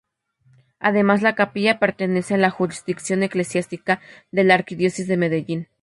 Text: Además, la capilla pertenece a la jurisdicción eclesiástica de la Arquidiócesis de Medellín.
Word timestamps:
Además, 0.79 1.21
la 1.21 1.35
capilla 1.35 1.77
pertenece 1.77 2.33
a 2.33 2.37
la 2.39 2.49
jurisdicción 2.49 3.21
eclesiástica 3.21 4.01
de 4.31 4.43
la 4.43 4.55
Arquidiócesis 4.55 5.07
de 5.07 5.17
Medellín. 5.17 5.67